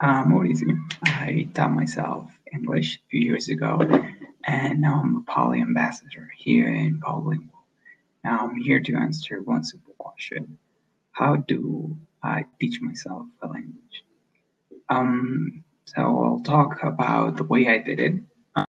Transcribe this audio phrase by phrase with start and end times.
[0.00, 3.78] Uh, Mauricio, I taught myself English a few years ago,
[4.44, 7.50] and now I'm a Poly ambassador here in Polylingual.
[8.24, 10.56] Now I'm here to answer one simple question:
[11.12, 14.04] How do I teach myself a language?
[14.88, 18.14] Um, so I'll talk about the way I did it.
[18.56, 18.64] Uh,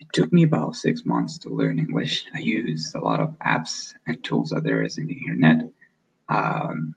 [0.00, 2.26] it took me about six months to learn English.
[2.34, 5.66] I used a lot of apps and tools that there is in the internet.
[6.28, 6.94] Um,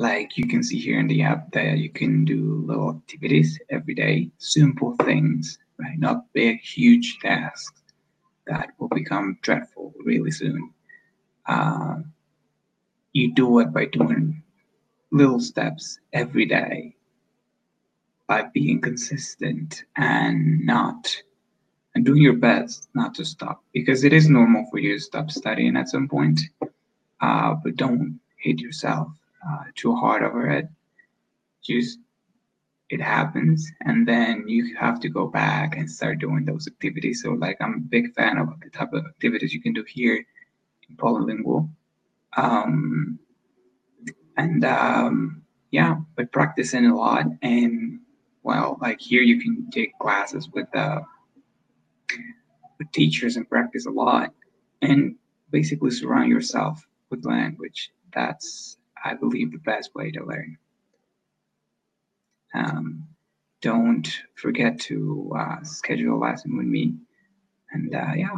[0.00, 3.94] like you can see here in the app that you can do little activities every
[3.94, 5.98] day, simple things, right?
[5.98, 7.82] Not big, huge tasks
[8.46, 10.72] that will become dreadful really soon.
[11.44, 11.96] Uh,
[13.12, 14.42] you do it by doing
[15.12, 16.96] little steps every day,
[18.26, 21.14] by being consistent and not
[21.94, 25.30] and doing your best not to stop because it is normal for you to stop
[25.30, 26.40] studying at some point,
[27.20, 29.08] uh, but don't hate yourself
[29.46, 30.68] uh, too hard over it.
[31.62, 31.98] Just
[32.88, 37.22] it happens, and then you have to go back and start doing those activities.
[37.22, 40.26] So, like, I'm a big fan of the type of activities you can do here
[40.88, 41.70] in Polylingual.
[42.36, 43.18] Um,
[44.36, 48.00] and um, yeah, but practicing a lot, and
[48.42, 51.00] well, like here you can take classes with uh,
[52.78, 54.32] with teachers and practice a lot,
[54.82, 55.14] and
[55.50, 57.92] basically surround yourself with language.
[58.12, 60.58] That's I believe, the best way to learn.
[62.54, 63.08] Um,
[63.62, 66.94] don't forget to uh, schedule a lesson with me.
[67.72, 68.32] And uh, yeah,